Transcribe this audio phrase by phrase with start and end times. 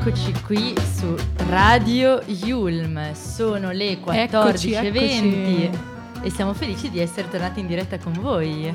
[0.00, 1.14] E rieccoci qui su
[1.48, 3.12] Radio Yulm.
[3.12, 5.78] Sono le 14.20
[6.22, 8.74] e siamo felici di essere tornati in diretta con voi.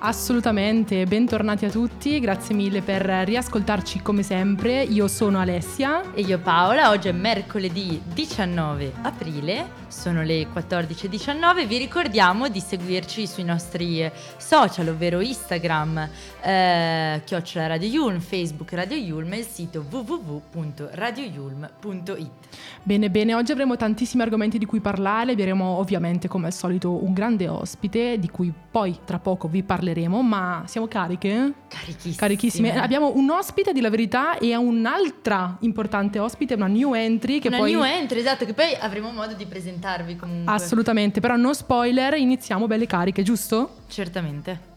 [0.00, 4.82] Assolutamente, bentornati a tutti, grazie mille per riascoltarci come sempre.
[4.82, 6.12] Io sono Alessia.
[6.12, 11.66] E io Paola, oggi è mercoledì 19 aprile, sono le 14.19.
[11.66, 16.08] Vi ricordiamo di seguirci sui nostri social, ovvero Instagram,
[16.42, 22.30] eh, chiocciola Radio Yulm, Facebook Radio Yulm e il sito www.radioyulm.it.
[22.82, 27.12] Bene, bene, oggi avremo tantissimi argomenti di cui parlare, avremo ovviamente come al solito un
[27.12, 31.52] grande ospite di cui poi tra poco vi parleremo, ma siamo cariche?
[31.68, 32.14] Carichissime.
[32.16, 32.80] Carichissime.
[32.80, 37.58] Abbiamo un ospite di la verità e un'altra importante ospite, una new entry che Una
[37.58, 37.72] poi...
[37.72, 39.44] new entry, esatto, che poi avremo modo di
[39.78, 40.52] presentarvi comunque.
[40.52, 43.76] Assolutamente, però no spoiler, iniziamo belle cariche, giusto?
[43.88, 44.76] Certamente.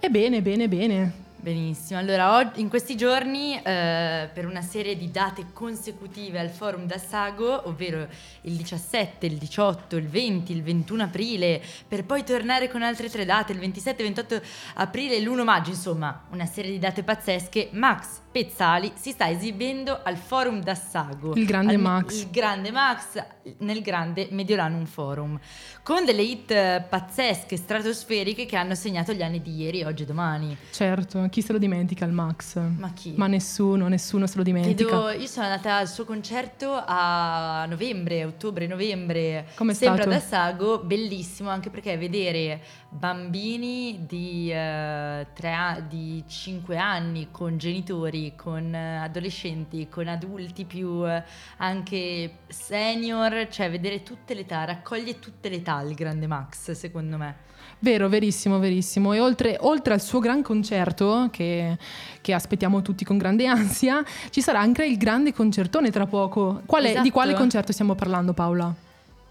[0.00, 1.26] E bene, bene, bene.
[1.48, 6.98] Benissimo, allora in questi giorni eh, per una serie di date consecutive al forum da
[6.98, 8.06] Sago, ovvero
[8.42, 13.24] il 17, il 18, il 20, il 21 aprile, per poi tornare con altre tre
[13.24, 14.42] date, il 27, 28
[14.74, 20.00] aprile e l'1 maggio, insomma una serie di date pazzesche, Max Pezzali si sta esibendo
[20.02, 21.34] al forum da Sago.
[21.34, 22.20] Il grande Al- Max.
[22.20, 23.24] Il grande Max
[23.58, 25.40] nel grande Mediolanum Forum,
[25.82, 30.56] con delle hit pazzesche, stratosferiche che hanno segnato gli anni di ieri, oggi e domani.
[30.70, 32.56] Certo, chi se lo dimentica il Max?
[32.56, 33.14] Ma chi?
[33.16, 34.88] Ma nessuno, nessuno se lo dimentica.
[34.88, 40.16] Credo- io sono andata al suo concerto a novembre, ottobre-novembre, Com'è sempre stato?
[40.16, 48.34] ad Assago, bellissimo anche perché vedere bambini di, eh, tre di 5 anni con genitori,
[48.34, 51.22] con eh, adolescenti, con adulti più eh,
[51.58, 57.16] anche senior, cioè vedere tutte le età, raccoglie tutte le età il grande Max secondo
[57.16, 57.46] me.
[57.80, 59.12] Vero, verissimo, verissimo.
[59.12, 61.76] E oltre, oltre al suo gran concerto, che,
[62.20, 66.62] che aspettiamo tutti con grande ansia, ci sarà anche il grande concertone tra poco.
[66.66, 67.10] Qual è- Di Esatto.
[67.10, 68.74] quale concerto stiamo parlando, Paola?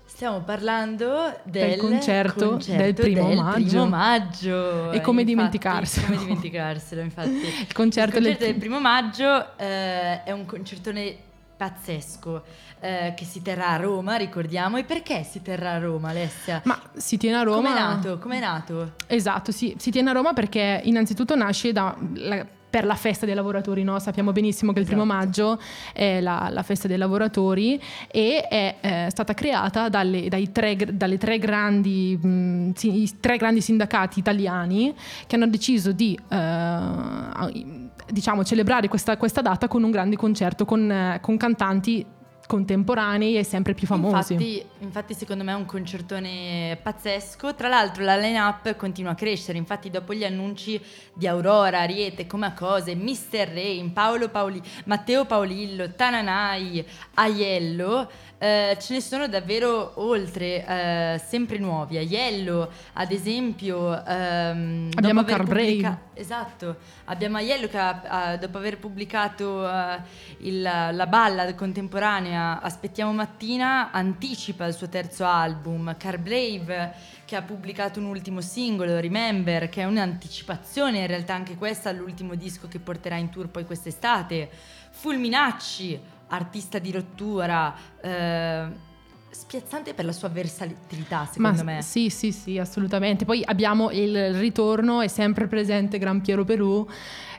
[0.06, 3.66] Stiamo parlando del, Del concerto del primo maggio.
[3.68, 4.92] primo maggio.
[4.92, 6.06] E come Infatti, dimenticarselo.
[6.08, 7.30] Come dimenticarselo, infatti.
[7.68, 11.16] Il concerto, Il del- concerto del primo maggio eh, è un concertone
[11.58, 12.44] pazzesco
[12.80, 14.78] eh, che si terrà a Roma, ricordiamo.
[14.78, 16.62] E perché si terrà a Roma, Alessia?
[16.66, 17.58] Ma si tiene a Roma.
[17.58, 18.18] Come è nato?
[18.20, 18.92] Come è nato?
[19.08, 23.34] Esatto, sì, si tiene a Roma perché innanzitutto nasce da, la- per la festa dei
[23.34, 23.98] lavoratori, no?
[23.98, 25.18] sappiamo benissimo che il primo Esatto.
[25.18, 25.60] maggio
[25.94, 27.82] è la, la festa dei lavoratori
[28.12, 33.38] e è eh, stata creata dalle, dai tre, dalle tre grandi, mh, sì, i tre
[33.38, 34.94] grandi sindacati italiani
[35.26, 36.38] che hanno deciso di eh,
[38.10, 42.06] diciamo, celebrare questa, questa data con un grande concerto con, eh, con cantanti
[42.48, 44.34] contemporanei e sempre più famosi.
[44.34, 47.54] Infatti, infatti, secondo me è un concertone pazzesco.
[47.54, 50.82] Tra l'altro la line-up continua a crescere, infatti dopo gli annunci
[51.14, 53.50] di Aurora, Ariete, Come a Cose, Mr.
[53.54, 56.84] Rain, Paolo Paoli, Matteo Paolillo, Tananai,
[57.16, 58.10] Aiello,
[58.40, 61.98] eh, ce ne sono davvero oltre, eh, sempre nuovi.
[61.98, 63.94] Aiello, ad esempio...
[64.06, 65.44] ehm, Abbiamo Brave.
[65.44, 69.98] pubblica- Esatto, abbiamo Aiello che ha- ha- dopo aver pubblicato eh,
[70.40, 76.94] il- la ballad contemporanea Aspettiamo mattina anticipa il suo terzo album, Car Brave
[77.26, 82.36] che ha pubblicato un ultimo singolo, Remember, che è un'anticipazione in realtà anche questa all'ultimo
[82.36, 84.50] disco che porterà in tour poi quest'estate,
[84.90, 88.66] Fulminacci, artista di rottura, eh,
[89.30, 91.82] spiazzante per la sua versatilità secondo Ma me.
[91.82, 93.26] sì, sì, sì, assolutamente.
[93.26, 96.88] Poi abbiamo il ritorno, è sempre presente Gran Piero Perù,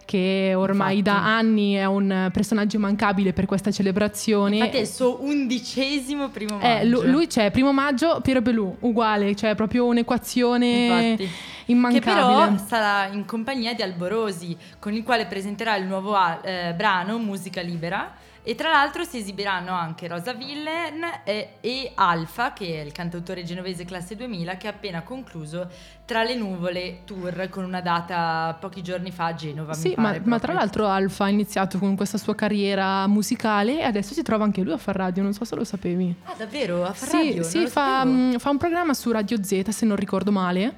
[0.05, 1.19] che ormai Infatti.
[1.19, 4.57] da anni è un personaggio immancabile per questa celebrazione.
[4.57, 6.67] Infatti è il suo undicesimo primo maggio.
[6.67, 10.67] Eh, lu- lui c'è, primo maggio, Piero Pelù, uguale, cioè proprio un'equazione
[11.17, 11.31] Infatti.
[11.67, 12.15] immancabile.
[12.15, 17.19] Che però sarà in compagnia di Alborosi, con il quale presenterà il nuovo eh, brano
[17.19, 18.15] Musica Libera
[18.49, 23.43] E tra l'altro si esibiranno anche Rosa Villen e, e Alfa, che è il cantautore
[23.45, 25.69] genovese classe 2000, che ha appena concluso
[26.07, 29.75] Tra le nuvole tour con una data pochi giorni fa a Genova.
[29.75, 34.15] Sì, ma, ma tra l'altro Alfa ha iniziato con questa sua carriera musicale e adesso
[34.15, 36.15] si trova anche lui a far radio, non so se lo sapevi.
[36.25, 36.87] Ah, davvero?
[36.87, 37.43] A far Sì, radio?
[37.43, 40.77] sì, fa, mm, fa un programma su Radio Z, se non ricordo male.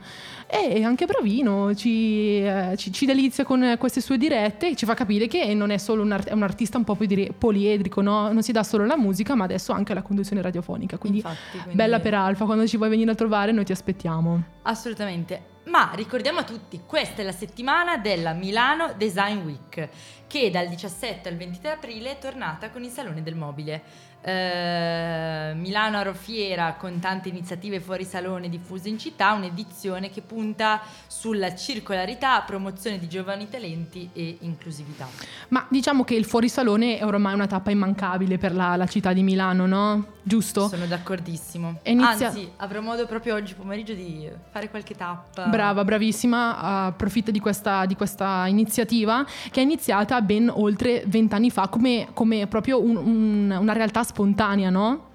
[0.53, 4.95] E anche bravino, ci, eh, ci- ci delizia con queste sue dirette e ci fa
[4.95, 8.33] capire che non è solo un, art- un artista un po' più dire- poliedrico, no?
[8.33, 10.97] non si dà solo la musica, ma adesso anche la conduzione radiofonica.
[10.99, 14.43] Quindi, Infatti, quindi- bella per Alfa, quando ci vuoi venire a trovare noi ti aspettiamo.
[14.63, 15.59] Assolutamente.
[15.67, 19.89] Ma ricordiamo a tutti, questa è la settimana della Milano Design Week,
[20.27, 23.81] che dal 17 al 23 aprile è tornata con il Salone del Mobile.
[24.23, 31.55] Eh, Milano Aerofiera con tante iniziative fuori salone diffuse in città, un'edizione che punta sulla
[31.55, 35.09] circolarità, promozione di giovani talenti e inclusività.
[35.49, 39.23] Ma diciamo che il fuorisalone è ormai una tappa immancabile per la, la città di
[39.23, 40.07] Milano, no?
[40.23, 40.69] Giusto?
[40.69, 41.79] Sono d'accordissimo.
[41.85, 45.47] Inizia- Anzi, avrò modo proprio oggi pomeriggio di fare qualche tappa.
[45.47, 51.69] Brava, bravissima, approfitta di questa, di questa iniziativa che è iniziata ben oltre vent'anni fa
[51.69, 55.09] come, come proprio un- un- una realtà spontanea, no?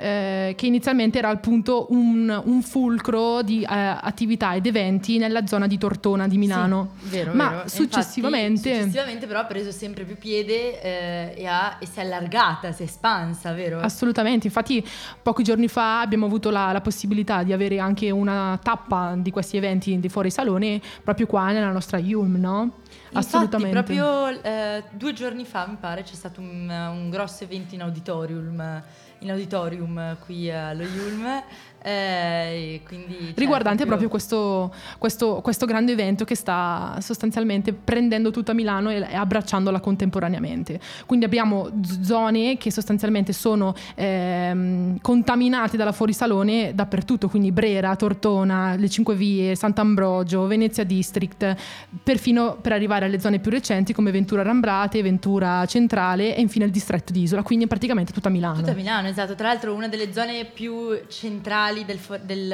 [0.00, 5.66] Eh, che inizialmente era appunto un, un fulcro di eh, attività ed eventi nella zona
[5.66, 6.90] di Tortona di Milano.
[7.02, 7.68] Sì, vero, Ma vero.
[7.68, 12.02] Successivamente- infatti, successivamente però ha preso sempre più piede eh, e, ha- e si è
[12.02, 13.80] allargata, si è espansa, vero?
[13.80, 14.86] Assolutamente, infatti
[15.20, 19.56] pochi giorni fa abbiamo avuto la, la possibilità di avere anche una tappa di questi
[19.56, 22.70] eventi di fuori salone proprio qua nella nostra Yulm, no?
[23.12, 23.78] Assolutamente.
[23.78, 27.82] Infatti, proprio eh, due giorni fa, mi pare, c'è stato un, un grosso evento in
[27.82, 28.82] auditorium,
[29.20, 31.42] in auditorium qui allo Yulm.
[31.82, 38.52] Eh, quindi, cioè, riguardante proprio questo, questo- questo grande evento che sta sostanzialmente prendendo tutta
[38.52, 40.80] Milano e, e abbracciandola contemporaneamente.
[41.06, 41.70] Quindi abbiamo
[42.02, 49.54] zone che sostanzialmente sono ehm, contaminate dalla fuorisalone dappertutto, quindi Brera, Tortona, le Cinque Vie,
[49.54, 51.54] Sant'Ambrogio, Venezia District,
[52.02, 56.70] perfino per arrivare alle zone più recenti come Ventura Rambrate, Ventura Centrale e infine il
[56.70, 58.56] distretto di Isola, quindi praticamente tutta Milano.
[58.58, 59.34] Tutta Milano, esatto.
[59.34, 62.48] Tra l'altro una delle zone più centrali del fo- del-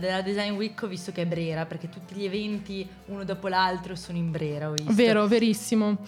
[0.00, 3.94] della Design Week ho visto che è Brera, perché tutti gli eventi uno dopo l'altro
[3.96, 4.72] sono in Brera.
[4.90, 5.90] Vero, verissimo.
[5.90, 5.98] Ma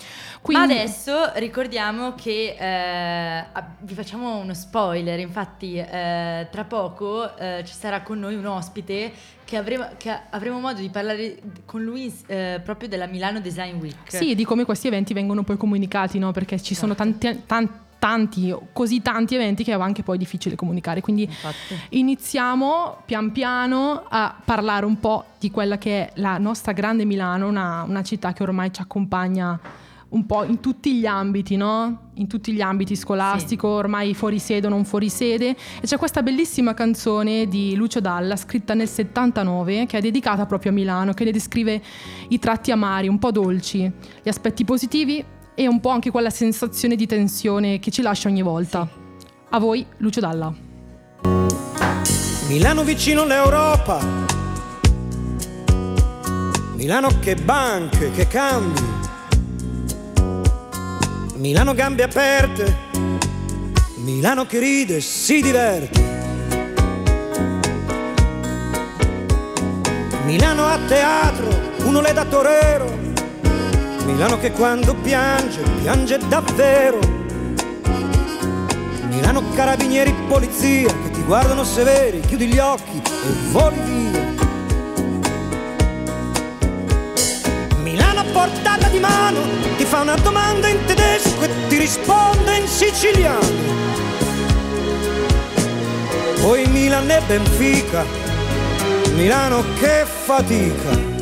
[0.40, 3.44] Quindi- adesso ricordiamo che eh,
[3.80, 9.12] vi facciamo uno spoiler, infatti eh, tra poco eh, ci sarà con noi un ospite
[9.44, 13.94] che avremo, che avremo modo di parlare con lui eh, proprio della Milano Design Week.
[14.08, 16.32] Sì, di come questi eventi vengono poi comunicati, no?
[16.32, 21.00] Perché ci sono tanti, tan- tanti, così tanti eventi che è anche poi difficile comunicare.
[21.00, 21.74] Quindi Infatti.
[21.90, 27.48] iniziamo pian piano a parlare un po' di quella che è la nostra grande Milano,
[27.48, 29.58] una, una città che ormai ci accompagna
[30.08, 32.10] un po' in tutti gli ambiti, no?
[32.14, 35.50] In tutti gli ambiti scolastico, ormai fuori sede o non fuori sede.
[35.50, 40.70] E c'è questa bellissima canzone di Lucio Dalla, scritta nel 79, che è dedicata proprio
[40.70, 41.82] a Milano, che ne descrive
[42.28, 43.90] i tratti amari, un po' dolci,
[44.22, 45.24] gli aspetti positivi
[45.58, 48.86] e un po' anche quella sensazione di tensione che ci lascia ogni volta.
[49.48, 50.52] A voi, Lucio Dalla.
[52.46, 53.98] Milano vicino all'Europa.
[56.74, 58.80] Milano che banche, che cambi.
[61.36, 62.76] Milano gambe aperte.
[63.96, 66.04] Milano che ride si diverte.
[70.26, 71.48] Milano a teatro,
[71.84, 73.05] uno le da torero.
[74.06, 76.98] Milano che quando piange, piange davvero.
[79.08, 84.24] Milano carabinieri polizia che ti guardano severi, chiudi gli occhi e voli via.
[87.82, 89.40] Milano portata di mano
[89.76, 93.74] ti fa una domanda in tedesco e ti risponde in siciliano.
[96.40, 98.04] Poi Milan e Benfica,
[99.14, 101.15] Milano che fatica.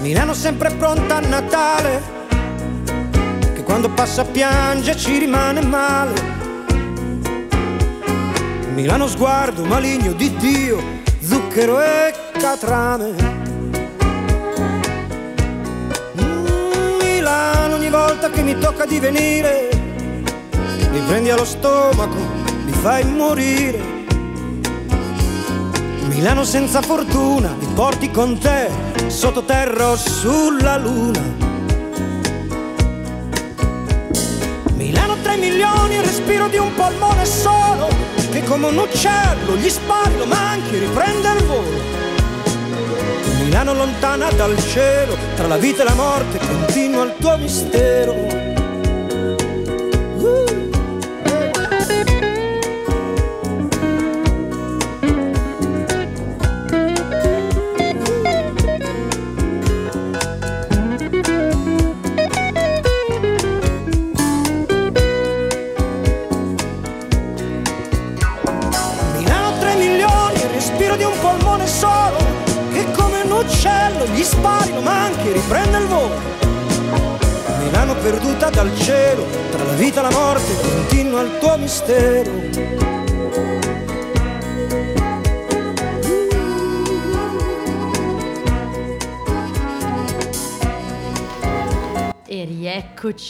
[0.00, 2.00] Milano sempre pronta a Natale
[3.52, 6.38] che quando passa piange ci rimane male.
[8.72, 10.82] Milano sguardo maligno di Dio,
[11.20, 13.12] zucchero e catrame.
[16.18, 19.68] Mm, Milano ogni volta che mi tocca di venire,
[20.90, 22.16] mi prendi allo stomaco,
[22.64, 23.89] mi fai morire.
[26.20, 28.68] Milano senza fortuna, mi porti con te,
[29.06, 31.18] sottoterra o sulla luna.
[34.74, 37.88] Milano 3 milioni, il respiro di un polmone solo,
[38.30, 41.80] che come un uccello gli spari, lo manchi, riprende il volo.
[43.42, 48.29] Milano lontana dal cielo, tra la vita e la morte continua il tuo mistero.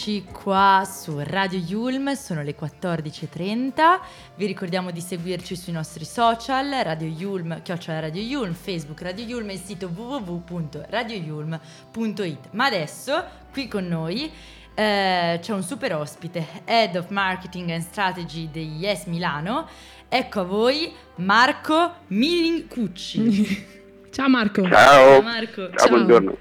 [0.01, 4.01] Rieccoci qua su Radio Yulm, sono le 14.30.
[4.35, 9.51] Vi ricordiamo di seguirci sui nostri social, Radio Yulm, chiocciola Radio Yulm, Facebook Radio Yulm
[9.51, 12.49] e il sito www.radioyulm.it.
[12.53, 14.33] Ma adesso, qui con noi,
[14.75, 19.69] eh, c'è un super ospite, Head of Marketing and Strategy di Yes Milano.
[20.09, 23.79] Ecco a voi Marco Milincucci.
[24.11, 24.63] Ciao Marco.
[24.69, 25.23] Ciao.
[25.23, 25.71] Marco.
[25.77, 26.37] Ciao, buongiorno.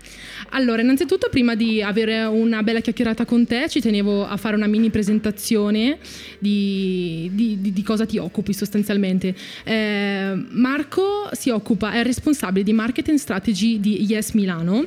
[0.52, 4.66] Allora, innanzitutto, prima di avere una bella chiacchierata con te, ci tenevo a fare una
[4.66, 6.00] mini presentazione
[6.40, 9.36] di, di- di- di cosa ti occupi sostanzialmente.
[9.64, 14.84] Eh, Marco si occupa, è responsabile di marketing strategy di Yes Milano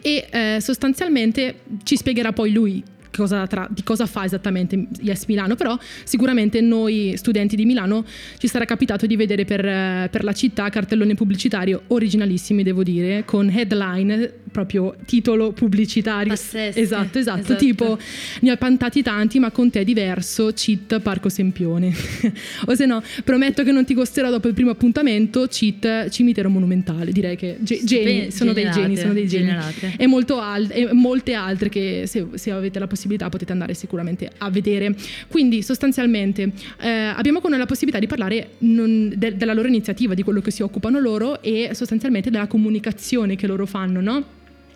[0.00, 2.82] e eh, sostanzialmente ci spiegherà poi lui
[3.16, 8.04] cosa tra- di cosa fa esattamente Yes Milano, però sicuramente noi studenti di Milano
[8.38, 13.24] ci sarà capitato di vedere per, eh, per la città cartellone pubblicitario originalissimi, devo dire,
[13.24, 16.32] con headline, proprio titolo pubblicitario.
[16.32, 17.54] Esatto, esatto, Esatto.
[17.56, 17.98] tipo
[18.40, 21.92] ne ho pantati tanti, ma con te è diverso, cheat Parco Sempione.
[22.66, 27.12] o se no, prometto che non ti costerò dopo il primo appuntamento, cheat Cimitero Monumentale.
[27.12, 29.94] Direi che ge- geni, Spe- sono dei geni, generate, sono dei geni generate.
[29.96, 34.30] e, molto al- e molte altre che se, se avete la possibilità potete andare sicuramente
[34.38, 34.94] a vedere.
[35.28, 40.14] Quindi sostanzialmente eh, abbiamo con noi la possibilità di parlare non- de- della loro iniziativa,
[40.14, 44.24] di quello che si occupano loro e sostanzialmente della comunicazione che loro fanno, no?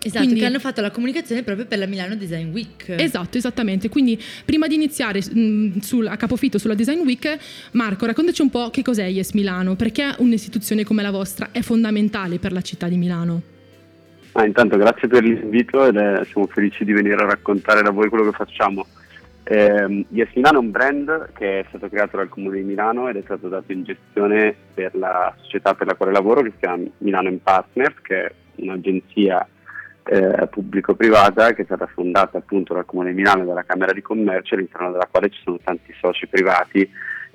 [0.01, 2.85] Esatto, Quindi- che hanno fatto la comunicazione proprio per la Milano Design Week.
[2.87, 3.89] Esatto, esattamente.
[3.89, 7.37] Quindi prima di iniziare mh, sul- a capofitto sulla Design Week,
[7.71, 12.39] Marco, raccontaci un po' che cos'è Yes Milano, perché un'istituzione come la vostra è fondamentale
[12.39, 13.41] per la città di Milano.
[14.33, 18.09] Ah, intanto grazie per l'invito ed è- siamo felici di venire a raccontare da voi
[18.09, 18.85] quello che facciamo.
[19.43, 23.15] Eh, yes Milano è un brand che è stato creato dal Comune di Milano ed
[23.15, 26.83] è stato dato in gestione per la società per la quale lavoro che si chiama
[26.99, 29.47] Milano Partners, che è un'agenzia
[30.03, 34.01] eh, pubblico-privata che è stata fondata appunto dal Comune di Milano e dalla Camera di
[34.01, 36.87] Commercio all'interno della quale ci sono tanti soci privati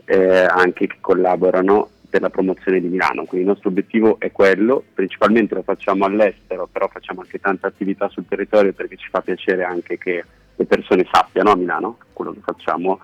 [0.05, 3.25] eh, anche che collaborano per la promozione di Milano.
[3.25, 8.09] Quindi il nostro obiettivo è quello, principalmente lo facciamo all'estero, però facciamo anche tante attività
[8.09, 12.38] sul territorio perché ci fa piacere anche che le persone sappiano a Milano quello che
[12.44, 13.00] facciamo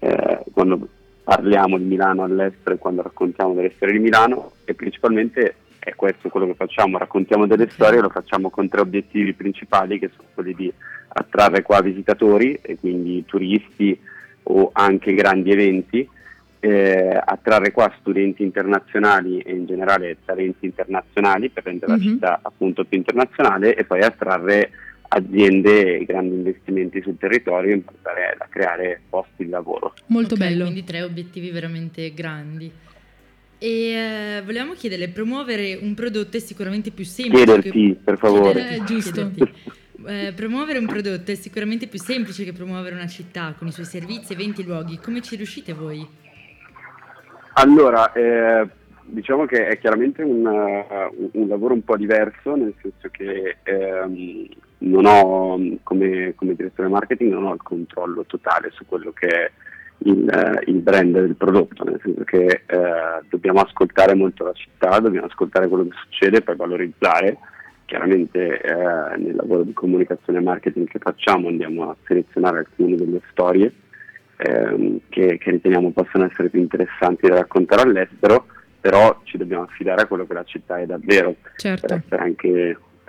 [0.00, 0.86] eh, quando
[1.24, 6.28] parliamo di Milano all'estero e quando raccontiamo delle storie di Milano e principalmente è questo
[6.28, 10.52] quello che facciamo, raccontiamo delle storie, lo facciamo con tre obiettivi principali che sono quelli
[10.52, 10.70] di
[11.08, 13.98] attrarre qua visitatori e quindi turisti
[14.42, 16.06] o anche grandi eventi,
[16.60, 21.98] eh, attrarre qua studenti internazionali e in generale talenti internazionali per rendere Mhm.
[21.98, 24.70] la città appunto più internazionale e poi attrarre
[25.12, 29.94] aziende e grandi investimenti sul territorio in modo tale da creare posti di lavoro.
[30.06, 30.64] Molto Ok, bello.
[30.64, 32.70] Quindi tre obiettivi veramente grandi.
[33.62, 37.44] E eh, volevamo chiederle, promuovere un prodotto è sicuramente più semplice.
[37.44, 38.52] Chiederti, per favore.
[38.52, 39.30] Chiederti, Eh, giusto.
[39.32, 39.60] chiederti.
[40.06, 43.84] Eh, promuovere un prodotto è sicuramente più semplice che promuovere una città con i suoi
[43.84, 44.98] servizi, eventi e luoghi.
[44.98, 46.06] Come ci riuscite voi?
[47.54, 48.68] Allora, eh,
[49.04, 54.46] diciamo che è chiaramente un, uh, un lavoro un po' diverso, nel senso che ehm,
[54.78, 59.50] non ho, come, come direttore marketing, non ho il controllo totale su quello che è
[60.04, 64.98] il, eh, il brand del prodotto, nel senso che eh, dobbiamo ascoltare molto la città,
[65.00, 67.36] dobbiamo ascoltare quello che succede poi valorizzare.
[67.84, 73.20] Chiaramente eh, nel lavoro di comunicazione e marketing che facciamo andiamo a selezionare alcune delle
[73.32, 73.72] storie
[74.42, 78.46] ehm, che, che riteniamo possano essere più interessanti da raccontare all'estero,
[78.80, 81.94] però ci dobbiamo affidare a quello che la città è davvero, per Certo.
[81.94, 82.48] essere anche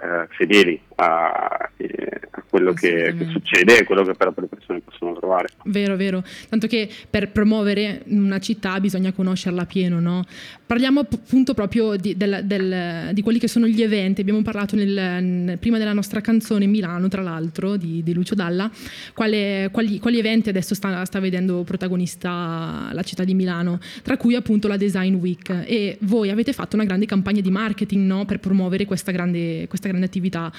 [0.01, 4.81] eh, fedeli a, eh, a quello che, che succede e quello che però le persone
[4.81, 5.49] possono trovare.
[5.65, 6.23] Vero, vero.
[6.49, 10.23] Tanto che per promuovere una città bisogna conoscerla pieno, no?
[10.71, 14.21] Parliamo appunto proprio di, del- del- di quelli che sono gli eventi.
[14.21, 18.71] Abbiamo parlato nel- prima della nostra canzone Milano, tra l'altro, di, di Lucio Dalla.
[19.13, 23.81] Quale- quali, quali eventi adesso sta, sta vedendo protagonista la città di Milano?
[24.01, 25.49] Tra cui appunto la Design Week.
[25.65, 28.23] E voi avete fatto una grande campagna di marketing, no?
[28.23, 30.49] Per promuovere questa grande, questa grande attività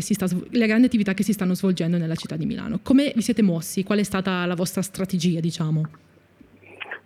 [0.00, 2.80] sta, le grandi attività che si stanno svolgendo nella città di Milano.
[2.82, 3.84] Come vi siete mossi?
[3.84, 5.86] Qual è stata la vostra strategia, diciamo?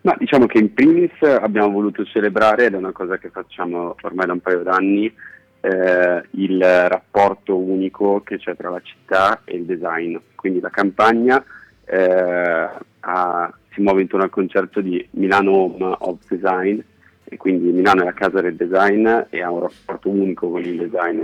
[0.08, 4.24] Ma diciamo che in primis abbiamo voluto celebrare, ed è una cosa che facciamo ormai
[4.24, 5.14] da un paio d'anni,
[5.60, 10.16] eh, il rapporto unico che c'è tra la città e il design.
[10.34, 11.44] Quindi la campagna
[11.84, 12.68] eh,
[13.00, 16.80] ha- si muove intorno al concetto di Milano Home of Design
[17.24, 20.88] e quindi Milano è la casa del design e ha un rapporto unico con il
[20.88, 21.22] design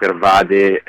[0.00, 0.82] pervade eh,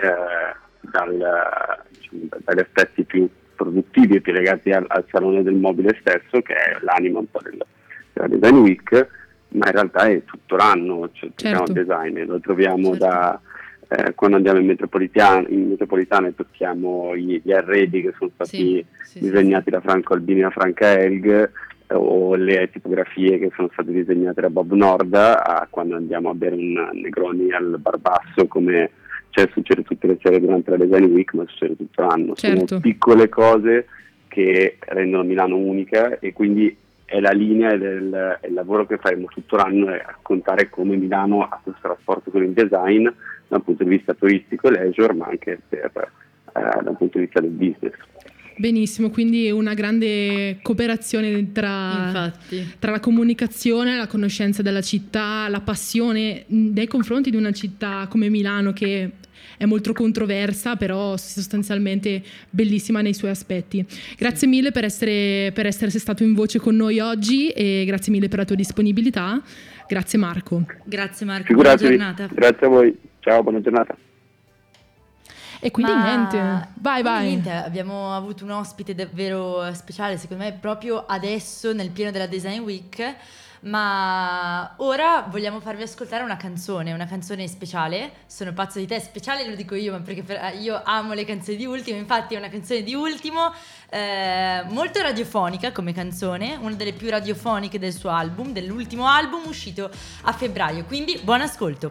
[0.79, 6.41] dal- diciamo, dagli aspetti più produttivi e più legati al, al salone del mobile stesso
[6.41, 7.65] che è l'anima un po' del-
[8.13, 9.07] della Design Week
[9.49, 11.63] ma in realtà è tutto l'anno cioè, Certo.
[11.71, 13.05] il design lo troviamo Certo.
[13.05, 13.41] da
[13.89, 18.57] eh, quando andiamo in metropolitana, in metropolitana e tocchiamo gli, gli arredi che sono stati
[18.57, 21.49] Sì, sì, sì, disegnati da Franco Albini e da Franca Elg eh,
[21.93, 26.55] o le tipografie che sono state disegnate da Bob Norda a quando andiamo a bere
[26.55, 28.89] un Negroni al Barbasso come
[29.38, 32.34] cioè, succede tutte le sere durante la Design Week ma succede tutto l'anno.
[32.34, 32.67] Certo.
[32.67, 33.88] sono piccole cose
[34.27, 36.75] che rendono Milano unica e quindi
[37.06, 41.44] è la linea del è il lavoro che faremo tutto l'anno è raccontare come Milano
[41.44, 43.08] ha questo rapporto con il design
[43.48, 47.39] dal punto di vista turistico e leisure ma anche per, eh, dal punto di vista
[47.39, 47.94] del business.
[48.60, 52.34] Benissimo, quindi una grande cooperazione tra,
[52.79, 58.29] tra la comunicazione, la conoscenza della città, la passione nei confronti di una città come
[58.29, 59.12] Milano che
[59.57, 63.85] è molto controversa, però sostanzialmente bellissima nei suoi aspetti.
[64.15, 68.27] Grazie mille per essere, per essere stato in voce con noi oggi e grazie mille
[68.29, 69.41] per la tua disponibilità.
[69.87, 70.65] Grazie Marco.
[70.85, 72.27] Grazie Marco, buona giornata.
[72.31, 73.95] grazie a voi ciao buona giornata
[75.59, 77.27] E quindi Ma- niente, vai vai.
[77.27, 82.59] niente, abbiamo avuto un ospite davvero speciale, secondo me, proprio adesso nel pieno della Design
[82.61, 83.15] Week.
[83.61, 88.11] Ma ora vogliamo farvi ascoltare una canzone, una canzone speciale.
[88.27, 91.57] Sono pazzo di te, speciale lo dico io, ma perché per- io amo le canzoni
[91.57, 91.97] di Ultimo.
[91.97, 93.53] Infatti, è una canzone di Ultimo,
[93.89, 99.89] eh, molto radiofonica come canzone, una delle più radiofoniche del suo album, dell'ultimo album uscito
[100.23, 100.85] a febbraio.
[100.85, 101.89] Quindi, buon ascolto.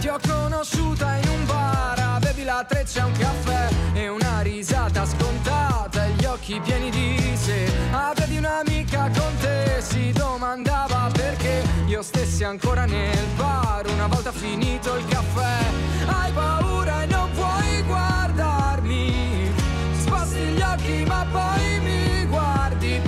[0.00, 6.06] Ti ho conosciuta in un bar, avevi la treccia, un caffè e una risata scontata
[6.06, 7.70] gli occhi pieni di sé.
[7.90, 9.19] Avevi un'amica con
[10.50, 15.58] domandava perché io stessi ancora nel bar una volta finito il caffè.
[16.06, 19.52] Hai paura e non puoi guardarmi,
[19.92, 23.00] sposti gli occhi ma poi mi guardi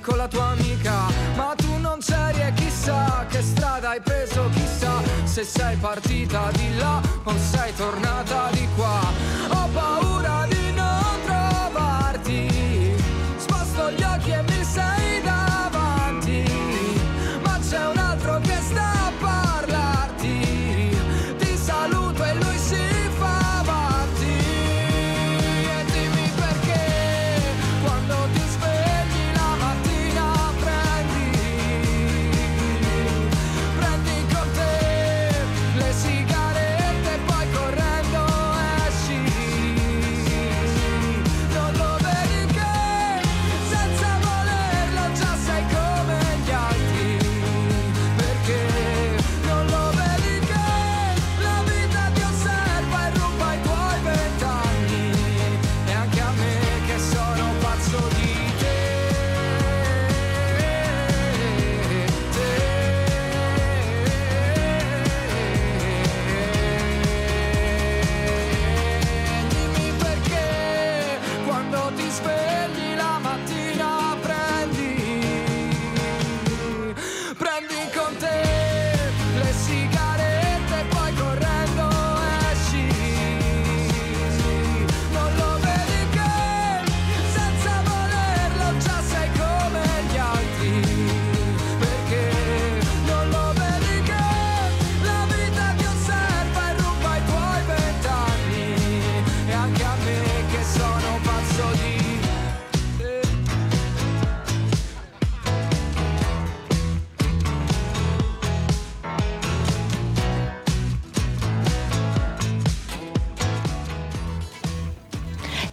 [0.00, 1.06] con la tua amica
[1.36, 6.76] Ma tu non c'eri e chissà che strada hai preso chissà Se sei partita di
[6.76, 9.00] là o sei tornata di qua.
[9.50, 12.94] Ho paura di non trovarti
[13.36, 15.07] Sposto gli occhi e mi sei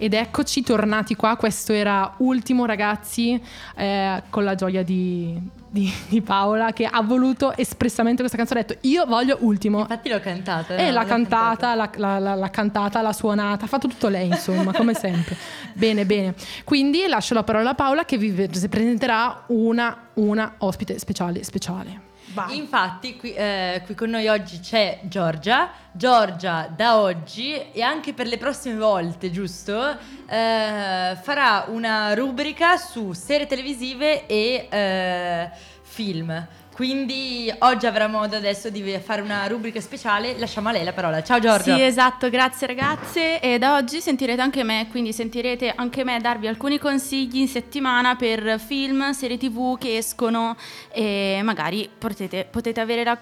[0.05, 3.41] Ed eccoci tornati qua, questo era Ultimo ragazzi
[3.75, 5.35] eh, con la gioia di,
[5.67, 9.79] di- di Paola che ha voluto espressamente questa canzone, ha detto io voglio Ultimo.
[9.79, 10.75] Infatti l'ho cantata.
[10.75, 10.91] E no?
[10.91, 14.93] l'ha cantata, l'ha, l'ha- l'ha- l'ha cantata, l'ha suonata, ha fatto tutto lei, insomma, come
[14.93, 15.35] sempre.
[15.73, 16.35] Bene, bene.
[16.63, 18.29] Quindi lascio la parola a Paola che vi
[18.67, 21.99] presenterà una, una ospite speciale, speciale.
[22.35, 22.57] Vai.
[22.57, 25.71] Infatti, qui, eh, qui con noi oggi c'è Giorgia.
[25.93, 29.97] Giorgia, da oggi e anche per le prossime volte, giusto?
[30.27, 35.49] Eh, farà una rubrica su serie televisive e eh,
[35.81, 36.45] film.
[36.75, 40.37] Quindi oggi avrà modo adesso di fare una rubrica speciale.
[40.37, 41.23] Lasciamo a lei la parola.
[41.23, 41.73] Ciao Giorgia.
[41.73, 43.39] Sì, esatto, grazie ragazze.
[43.39, 48.17] E da oggi sentirete anche me, quindi sentirete anche me darvi alcuni consigli in settimana
[48.17, 50.57] per film, serie tv che escono
[50.91, 53.17] e magari potete, potete avere la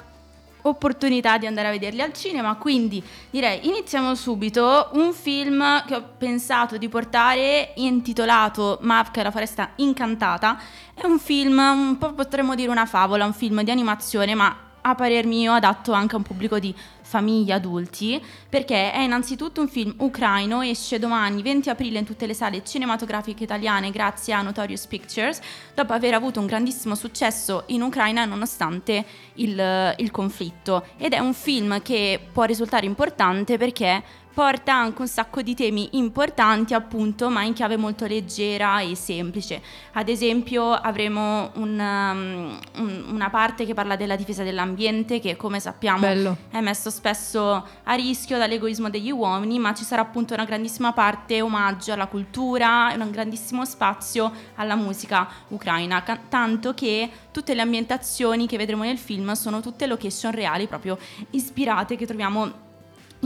[0.63, 2.55] opportunità di andare a vederli al cinema.
[2.55, 4.89] Quindi direi iniziamo subito.
[4.93, 10.59] Un film che ho pensato di portare intitolato Mavka e la foresta incantata.
[10.93, 14.95] È un film, un po' potremmo dire una favola, un film di animazione, ma a
[14.95, 16.75] parer mio adatto anche a un pubblico di
[17.13, 22.33] famiglie adulti, perché è innanzitutto un film ucraino, esce domani 20 aprile in tutte le
[22.33, 25.39] sale cinematografiche italiane grazie a Notorious Pictures,
[25.75, 30.87] dopo aver avuto un grandissimo successo in Ucraina nonostante il, il conflitto.
[30.97, 34.01] Ed è un film che può risultare importante perché
[34.33, 39.61] porta anche un sacco di temi importanti appunto ma in chiave molto leggera e semplice
[39.93, 45.59] ad esempio avremo un, um, un- una parte che parla della difesa dell'ambiente che come
[45.59, 46.37] sappiamo Bello.
[46.49, 51.41] è messo spesso a rischio dall'egoismo degli uomini, ma ci sarà appunto una grandissima parte
[51.41, 57.61] omaggio alla cultura e un grandissimo spazio alla musica ucraina, ca- tanto che tutte le
[57.61, 60.97] ambientazioni che vedremo nel film sono tutte location reali proprio
[61.31, 62.62] ispirate che troviamo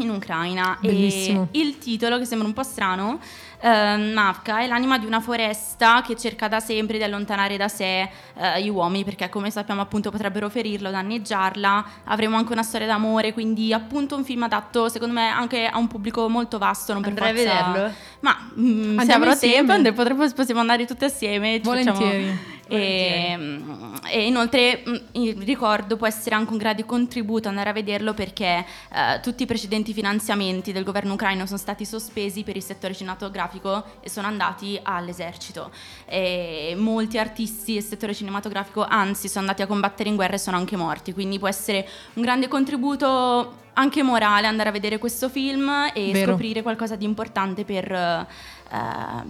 [0.03, 1.47] in Ucraina Bellissimo.
[1.51, 3.19] e il titolo che sembra un po' strano
[3.61, 8.01] ehm, Mavka è l'anima di una foresta che cerca da sempre di allontanare da sé
[8.35, 12.87] eh, gli uomini perché come sappiamo appunto potrebbero ferirla o danneggiarla avremo anche una storia
[12.87, 17.01] d'amore quindi appunto un film adatto secondo me anche a un pubblico molto vasto non
[17.01, 17.95] per Andrai a forza- vederlo?
[18.21, 19.73] ma mm, se avrò insieme.
[19.81, 22.55] tempo potremmo, possiamo andare tutte assieme ci facciamo- Volentieri.
[22.67, 23.61] E,
[24.09, 28.65] e inoltre mh, il ricordo può essere anche un grande contributo andare a vederlo perché
[28.93, 33.83] eh, tutti i precedenti finanziamenti del governo ucraino sono stati sospesi per il settore cinematografico
[34.01, 35.71] e sono andati all'esercito.
[36.05, 40.57] E molti artisti del settore cinematografico anzi sono andati a combattere in guerra e sono
[40.57, 45.69] anche morti, quindi può essere un grande contributo anche morale andare a vedere questo film
[45.93, 46.31] e Vero.
[46.31, 48.25] scoprire qualcosa di importante per, eh,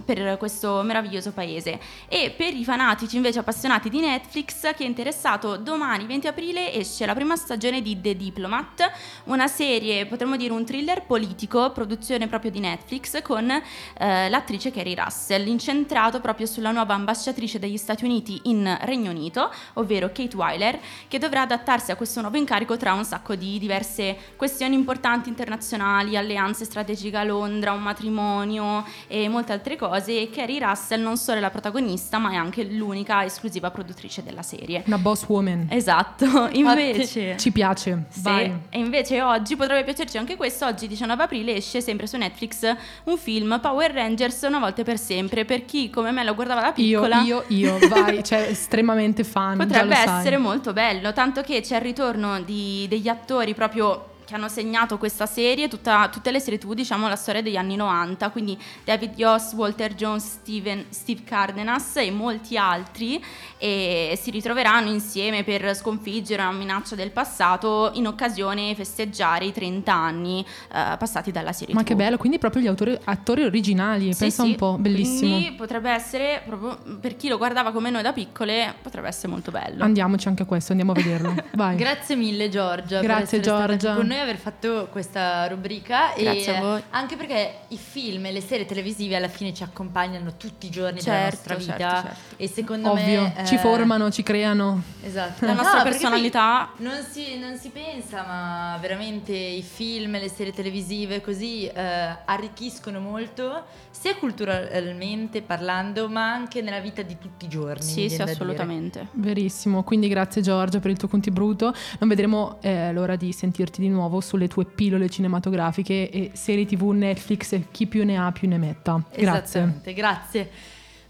[0.04, 1.78] per questo meraviglioso paese.
[2.08, 7.04] E per i fanatici invece appassionati di Netflix, chi è interessato, domani 20 aprile esce
[7.04, 8.90] la prima stagione di The Diplomat,
[9.24, 14.94] una serie, potremmo dire un thriller politico, produzione proprio di Netflix, con eh, l'attrice Carrie
[14.94, 20.78] Russell, incentrato proprio sulla nuova ambasciatrice degli Stati Uniti in Regno Unito, ovvero Kate Weiler,
[21.06, 26.16] che dovrà adattarsi a questo nuovo incarico tra un sacco di diverse questioni importanti internazionali,
[26.16, 30.20] alleanze strategiche a Londra, un matrimonio e molte altre cose.
[30.20, 34.42] E Carrie Russell non solo è la protagonista, ma è anche l'unica esclusiva produttrice della
[34.42, 34.84] serie.
[34.86, 35.66] Una boss woman.
[35.70, 37.36] Esatto, invece...
[37.36, 38.04] Ci piace.
[38.10, 38.52] Sì, Vai.
[38.70, 40.66] e invece oggi potrebbe piacerci anche questo.
[40.66, 42.72] Oggi, 19 aprile, esce sempre su Netflix
[43.04, 45.44] un film Power Rangers una volta per sempre.
[45.44, 49.56] Per chi come me lo guardava da Io, piccola, io, io, vai, cioè estremamente fan.
[49.58, 50.20] potrebbe lo sai.
[50.20, 51.12] essere molto bello.
[51.12, 56.10] Tanto che c'è il ritorno di- degli attori proprio che hanno segnato questa serie, tutta-
[56.12, 60.22] tutte le serie TV, diciamo la storia degli anni 90, quindi David Yost, Walter Jones,
[60.42, 63.24] Steven, Steve Cardenas e molti altri
[63.56, 69.94] e si ritroveranno insieme per sconfiggere una minaccia del passato in occasione festeggiare i 30
[69.94, 71.86] anni eh, passati dalla serie Ma TV.
[71.86, 75.36] che bello, quindi proprio gli autori, attori originali, Sì, pensa sì, un po', bellissimo.
[75.38, 79.50] Quindi potrebbe essere, proprio per chi lo guardava come noi da piccole, potrebbe essere molto
[79.50, 79.82] bello.
[79.84, 81.34] Andiamoci anche a questo, andiamo a vederlo.
[81.56, 81.76] Vai.
[81.76, 83.94] Grazie mille Giorgia Grazie, Giorgia.
[83.94, 86.82] con noi e aver fatto questa rubrica Grazie e a voi.
[86.90, 91.00] anche perché i film e le serie televisive alla fine ci accompagnano tutti i giorni
[91.00, 92.34] della Certo, nostra vita certo, certo.
[92.42, 94.82] e secondo Ovvio, me ci eh, formano, ci creano.
[95.02, 95.44] Esatto.
[95.46, 100.28] La nostra poi personalità Non si, non si pensa, ma veramente i film e le
[100.28, 107.44] serie televisive così eh, arricchiscono molto, sia culturalmente parlando, ma anche nella vita di tutti
[107.44, 107.82] i giorni.
[107.82, 108.32] Sì, sì, da dire.
[108.36, 109.06] assolutamente.
[109.12, 111.74] Verissimo, quindi grazie Giorgia per il tuo contributo.
[111.98, 116.90] Non vedremo eh, l'ora di sentirti di nuovo sulle tue pillole cinematografiche e serie tv
[116.90, 119.02] Netflix chi più ne ha più ne metta.
[119.14, 119.80] Grazie.
[119.94, 120.50] Grazie.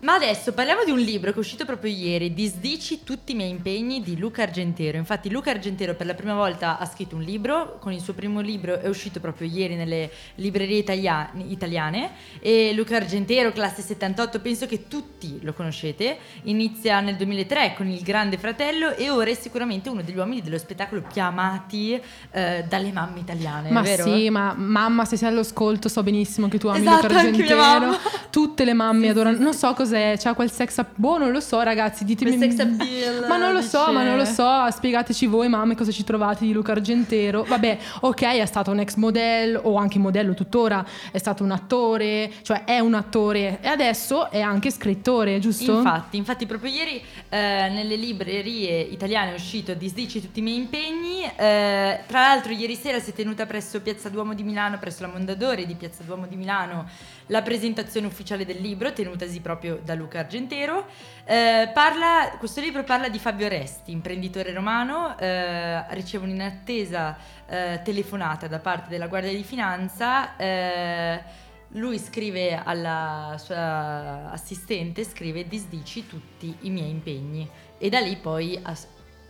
[0.01, 3.51] Ma adesso parliamo di un libro che è uscito proprio ieri, Disdici tutti i miei
[3.51, 4.97] impegni di Luca Argentero.
[4.97, 8.39] Infatti Luca Argentero per la prima volta ha scritto un libro, con il suo primo
[8.39, 14.67] libro è uscito proprio ieri nelle librerie italia- italiane e Luca Argentero, classe 78, penso
[14.67, 19.89] che tutti lo conoscete, inizia nel 2003 con Il Grande Fratello e ora è sicuramente
[19.89, 24.05] uno degli uomini dello spettacolo più amati eh, dalle mamme italiane, Ma vero?
[24.05, 27.99] sì, ma mamma, se sei all'ascolto, so benissimo che tu ami Esatto, Luca Argentero.
[28.31, 29.39] Tutte le mamme adorano.
[29.39, 30.97] Non so cos'è, c'ha quel sex appeal.
[30.97, 32.37] Boh, non lo so, ragazzi, ditemi.
[32.37, 34.71] Quel sex appeal, Ma non lo so, dice- ma non lo so.
[34.71, 37.45] Spiegateci voi, mamme, cosa ci trovate di Luca Argentero.
[37.45, 42.31] Vabbè, ok, è stato un ex modello, o anche modello tuttora, è stato un attore,
[42.43, 43.59] cioè è un attore.
[43.61, 45.77] E adesso è anche scrittore, giusto?
[45.77, 51.23] Infatti, infatti proprio ieri eh, nelle librerie italiane è uscito Disdici tutti i miei impegni.
[51.37, 55.09] eh, tra l'altro ieri sera si è tenuta presso Piazza Duomo di Milano, presso la
[55.09, 56.87] Mondadori di Piazza Duomo di Milano,
[57.27, 60.87] la presentazione ufficiale del libro, tenutasi proprio da Luca Argentero.
[61.25, 68.47] Eh, parla- questo libro parla di Fabio Resti, imprenditore romano, eh, riceve un'inattesa eh, telefonata
[68.47, 70.37] da parte della Guardia di Finanza.
[70.37, 78.17] eh, lui scrive alla sua assistente, scrive disdici tutti i miei impegni e da lì
[78.17, 78.89] poi as-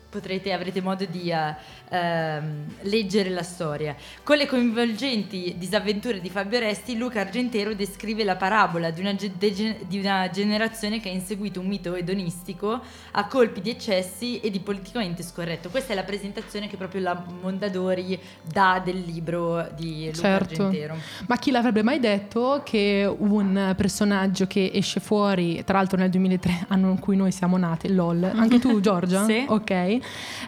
[0.09, 1.55] potrete, avrete modo di eh,
[1.91, 3.95] ehm, leggere la storia.
[4.23, 9.33] Con le coinvolgenti disavventure di Fabio Resti, Luca Argentero descrive la parabola di una, ge-
[9.37, 12.81] dege- di una generazione che ha inseguito un mito edonistico
[13.13, 15.69] a colpi di eccessi e di politicamente scorretto.
[15.69, 20.63] Questa è la presentazione che proprio la Mondadori dà del libro di Luca Certo.
[20.65, 20.97] Argentero.
[21.27, 26.67] Ma chi l'avrebbe mai detto che un personaggio che esce fuori, tra l'altro nel 2003,
[26.69, 29.25] anno in cui noi siamo nate, LOL, anche tu Giorgia?
[29.25, 29.45] Sì.
[29.47, 29.98] Ok.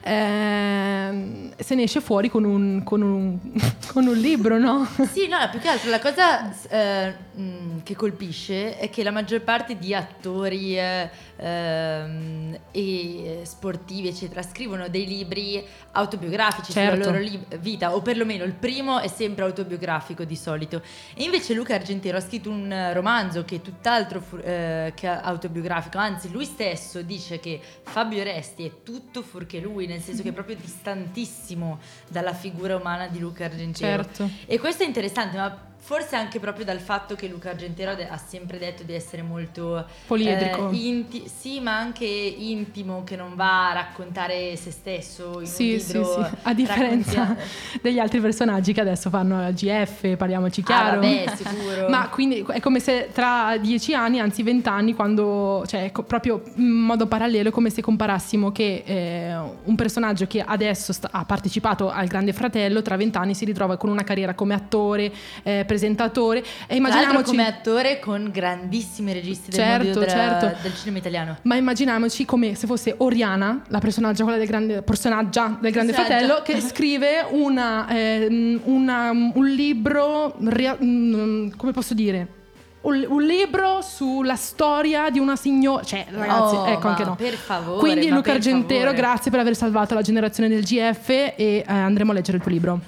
[0.02, 3.38] Ehm, se ne esce fuori con un, con un,
[3.92, 4.86] con un libro, no?
[5.10, 9.42] Sì, no, più che altro la cosa eh, mh, che colpisce è che la maggior
[9.42, 17.02] parte di attori eh, ehm, e sportivi, eccetera, scrivono dei libri autobiografici Certo.
[17.02, 20.82] sulla loro li- vita, o perlomeno il primo è sempre autobiografico di solito.
[21.14, 25.98] E invece Luca Argentero ha scritto un romanzo che è tutt'altro fu- eh, che autobiografico,
[25.98, 30.32] anzi lui stesso dice che Fabio Resti è tutto fuorché lui, nel senso che è
[30.32, 34.04] proprio distantissimo dalla figura umana di Luca Argentero.
[34.04, 34.28] Certo.
[34.46, 38.58] E questo è interessante, ma forse anche proprio dal fatto che Luca Argentero ha sempre
[38.58, 40.68] detto di essere molto Poliedrico.
[40.70, 45.72] eh, inti- sì, ma anche intimo, che non va a raccontare se stesso in Sì,
[45.72, 46.24] un sì, libro.
[46.24, 46.34] sì.
[46.42, 47.36] A differenza
[47.80, 51.00] degli altri personaggi che adesso fanno la GF, parliamoci Ah, chiaro.
[51.00, 51.88] vabbè, sicuro.
[51.90, 56.68] Ma quindi è come se tra dieci anni, anzi vent'anni, quando, cioè co- proprio in
[56.68, 61.90] modo parallelo, è come se comparassimo che eh, un personaggio che adesso sta- ha partecipato
[61.90, 65.10] al Grande Fratello, tra vent'anni si ritrova con una carriera come attore,
[65.42, 66.42] eh, presentatore.
[66.66, 67.22] E immaginiamoci...
[67.30, 70.62] come attore con grandissimi registi del, Certo, mondo della- certo.
[70.62, 71.36] del cinema italiano.
[71.42, 75.92] Ma immaginiamoci come se fosse Oriana, la personaggia, quella del grande, personaggia del Grande.
[75.92, 82.38] Fratello, che scrive una, ehm, una- un libro, mm, come posso dire?
[82.82, 85.84] Un, un libro sulla storia di una signora.
[85.84, 87.14] Cioè, ragazzi, Oh, ecco anche no.
[87.14, 88.96] per favore, Quindi, Luca Argentero, favore.
[88.96, 92.50] grazie per aver salvato la generazione del GF e eh, andremo a leggere il tuo
[92.52, 92.80] libro.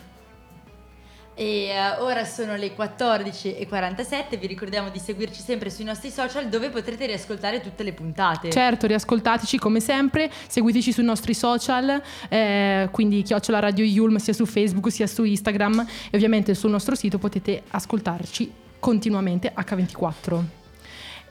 [1.42, 6.70] E eh, ora sono le 14.47, vi ricordiamo di seguirci sempre sui nostri social dove
[6.70, 8.48] potrete riascoltare tutte le puntate.
[8.50, 14.46] Certo, riascoltateci come sempre, seguiteci sui nostri social, eh, quindi chiocciola Radio Yulm sia su
[14.46, 20.42] Facebook sia su Instagram e ovviamente sul nostro sito potete ascoltarci continuamente H24.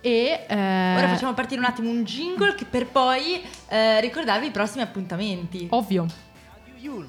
[0.02, 4.52] E eh, Ora facciamo partire un attimo un jingle che per poi eh, ricordarvi i
[4.52, 5.68] prossimi appuntamenti.
[5.70, 6.06] ovvio.
[6.82, 7.06] Your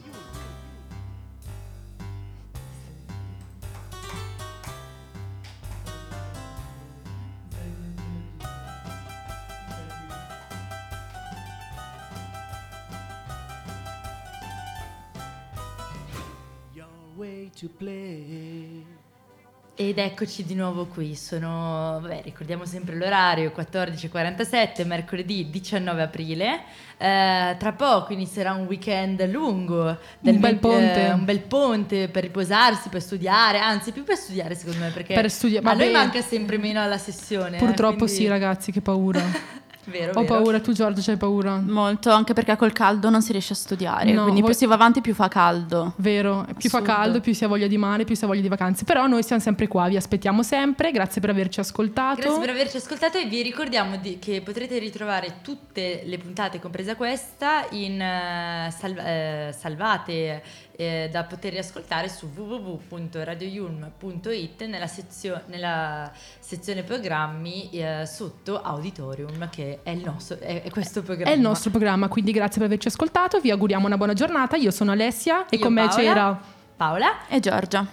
[20.04, 26.60] eccoci di nuovo qui, sono, vabbè, ricordiamo sempre l'orario, 14.47, mercoledì 19 aprile.
[26.98, 29.98] Eh, tra poco inizierà un weekend lungo.
[30.20, 31.06] Un bel ponte.
[31.06, 35.14] eh, un bel ponte per riposarsi, per studiare, anzi più per studiare secondo me, perché
[35.14, 37.56] Per studia- a noi manca sempre meno alla sessione.
[37.56, 39.20] eh, Purtroppo quindi- sì ragazzi, che paura.
[39.84, 40.34] Vero, Ho vero.
[40.34, 41.56] paura, tu Giorgio c'hai paura?
[41.56, 44.66] Molto, anche perché col caldo non si riesce a studiare, No, quindi voi- più si
[44.66, 45.94] va avanti più fa caldo.
[45.96, 46.94] Vero, più fa Assurdo.
[46.96, 48.84] caldo, più si ha voglia di mare, più si ha voglia di vacanze.
[48.84, 50.92] Però noi siamo sempre qua, vi aspettiamo sempre.
[50.92, 52.20] Grazie per averci ascoltato.
[52.20, 56.94] Grazie per averci ascoltato e vi ricordiamo di- che potrete ritrovare tutte le puntate, compresa
[56.94, 60.42] questa, in eh, salv- eh, salvate
[60.74, 69.71] eh, da poter riascoltare su www.radioyulm.it nella, sezio- nella sezione programmi eh, sotto Auditorium che
[69.82, 71.30] è, il nostro, è, è questo programma.
[71.30, 73.40] È il nostro programma, quindi grazie per averci ascoltato.
[73.40, 74.56] Vi auguriamo una buona giornata.
[74.56, 76.02] Io sono Alessia e Io con me Paola.
[76.02, 76.40] c'era
[76.76, 77.26] Paola.
[77.28, 77.86] E Giorgia.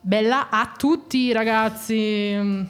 [0.00, 2.66] Bella a tutti, ragazzi.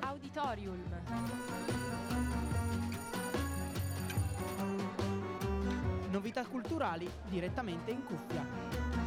[0.00, 0.78] Auditorium.
[6.10, 8.99] Novità culturali direttamente in cuffia.